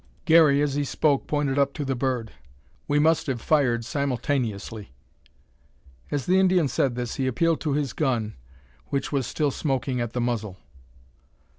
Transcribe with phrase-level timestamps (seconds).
[0.25, 2.31] Garey, as he spoke, pointed up to the bird.
[2.87, 4.93] "We must have fired simultaneously."
[6.09, 8.33] As the Indian said this he appealed to his gun,
[8.87, 10.57] which was still smoking at the muzzle.